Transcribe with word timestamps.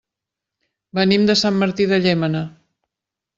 Venim 0.99 1.27
de 1.31 1.35
Sant 1.41 1.59
Martí 1.65 1.87
de 1.93 2.01
Llémena. 2.07 2.43